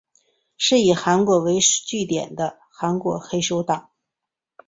[0.57, 3.91] 是以韩国为据点的韩国黑手党。